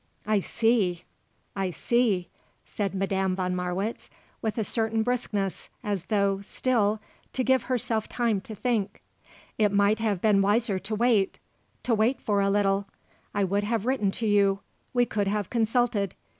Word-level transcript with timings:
"I 0.25 0.39
see; 0.39 1.03
I 1.55 1.69
see;" 1.69 2.27
said 2.65 2.95
Madame 2.95 3.35
von 3.35 3.55
Marwitz, 3.55 4.09
with 4.41 4.57
a 4.57 4.63
certain 4.63 5.03
briskness, 5.03 5.69
as 5.83 6.05
though, 6.05 6.41
still, 6.41 6.99
to 7.33 7.43
give 7.43 7.65
herself 7.65 8.09
time 8.09 8.41
to 8.41 8.55
think. 8.55 9.03
"It 9.59 9.71
might 9.71 9.99
have 9.99 10.19
been 10.19 10.41
wiser 10.41 10.79
to 10.79 10.95
wait 10.95 11.37
to 11.83 11.93
wait 11.93 12.19
for 12.19 12.41
a 12.41 12.49
little. 12.49 12.87
I 13.35 13.43
would 13.43 13.63
have 13.65 13.85
written 13.85 14.09
to 14.13 14.25
you. 14.25 14.61
We 14.91 15.05
could 15.05 15.27
have 15.27 15.51
consulted. 15.51 16.15